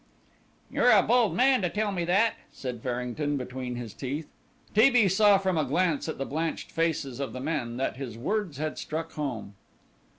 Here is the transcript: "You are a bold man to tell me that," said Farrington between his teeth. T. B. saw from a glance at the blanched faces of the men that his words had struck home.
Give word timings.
"You 0.71 0.81
are 0.81 0.89
a 0.97 1.03
bold 1.03 1.35
man 1.35 1.61
to 1.61 1.69
tell 1.69 1.91
me 1.91 2.05
that," 2.05 2.33
said 2.51 2.81
Farrington 2.81 3.37
between 3.37 3.75
his 3.75 3.93
teeth. 3.93 4.27
T. 4.73 4.89
B. 4.89 5.07
saw 5.07 5.37
from 5.37 5.59
a 5.59 5.63
glance 5.63 6.09
at 6.09 6.17
the 6.17 6.25
blanched 6.25 6.71
faces 6.71 7.19
of 7.19 7.33
the 7.33 7.39
men 7.39 7.77
that 7.77 7.97
his 7.97 8.17
words 8.17 8.57
had 8.57 8.79
struck 8.79 9.11
home. 9.11 9.53